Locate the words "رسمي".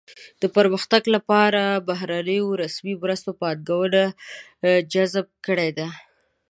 2.63-2.93